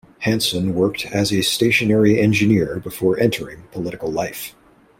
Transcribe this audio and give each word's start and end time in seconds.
Hansen 0.21 0.73
worked 0.73 1.05
as 1.11 1.31
a 1.31 1.43
stationary 1.43 2.19
engineer 2.19 2.79
before 2.79 3.19
entering 3.19 3.65
political 3.71 4.11
life. 4.11 4.55